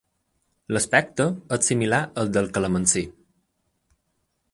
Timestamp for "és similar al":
1.57-2.31